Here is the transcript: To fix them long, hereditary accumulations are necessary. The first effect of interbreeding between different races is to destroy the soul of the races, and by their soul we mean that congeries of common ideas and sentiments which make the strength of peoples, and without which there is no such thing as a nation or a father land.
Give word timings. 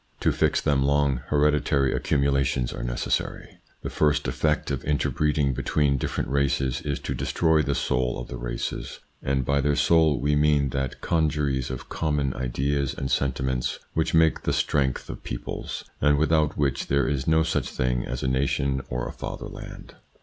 To 0.21 0.31
fix 0.31 0.59
them 0.61 0.81
long, 0.81 1.17
hereditary 1.27 1.93
accumulations 1.93 2.73
are 2.73 2.81
necessary. 2.81 3.59
The 3.83 3.91
first 3.91 4.27
effect 4.27 4.71
of 4.71 4.83
interbreeding 4.83 5.53
between 5.53 5.97
different 5.99 6.31
races 6.31 6.81
is 6.81 6.97
to 7.01 7.13
destroy 7.13 7.61
the 7.61 7.75
soul 7.75 8.17
of 8.19 8.27
the 8.27 8.37
races, 8.39 8.99
and 9.21 9.45
by 9.45 9.61
their 9.61 9.75
soul 9.75 10.19
we 10.19 10.35
mean 10.35 10.69
that 10.69 11.01
congeries 11.01 11.69
of 11.69 11.87
common 11.89 12.33
ideas 12.33 12.95
and 12.95 13.11
sentiments 13.11 13.77
which 13.93 14.15
make 14.15 14.41
the 14.41 14.53
strength 14.53 15.07
of 15.07 15.21
peoples, 15.23 15.83
and 16.01 16.17
without 16.17 16.57
which 16.57 16.87
there 16.87 17.07
is 17.07 17.27
no 17.27 17.43
such 17.43 17.69
thing 17.69 18.03
as 18.03 18.23
a 18.23 18.27
nation 18.27 18.81
or 18.89 19.07
a 19.07 19.13
father 19.13 19.45
land. 19.49 19.93